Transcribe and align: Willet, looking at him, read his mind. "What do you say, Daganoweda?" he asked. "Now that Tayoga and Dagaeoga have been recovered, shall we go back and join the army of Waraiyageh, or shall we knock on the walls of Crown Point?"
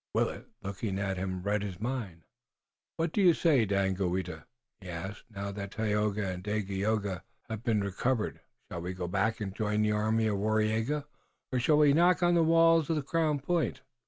Willet, 0.15 0.47
looking 0.63 0.97
at 0.97 1.17
him, 1.17 1.43
read 1.43 1.61
his 1.61 1.79
mind. 1.79 2.23
"What 2.97 3.11
do 3.13 3.21
you 3.21 3.35
say, 3.35 3.67
Daganoweda?" 3.67 4.47
he 4.79 4.89
asked. 4.89 5.25
"Now 5.29 5.51
that 5.51 5.69
Tayoga 5.73 6.25
and 6.27 6.43
Dagaeoga 6.43 7.21
have 7.51 7.61
been 7.63 7.81
recovered, 7.81 8.39
shall 8.67 8.81
we 8.81 8.93
go 8.95 9.07
back 9.07 9.39
and 9.39 9.55
join 9.55 9.83
the 9.83 9.91
army 9.91 10.25
of 10.25 10.39
Waraiyageh, 10.39 11.05
or 11.51 11.59
shall 11.59 11.77
we 11.77 11.93
knock 11.93 12.23
on 12.23 12.33
the 12.33 12.41
walls 12.41 12.89
of 12.89 13.05
Crown 13.05 13.41
Point?" 13.41 13.81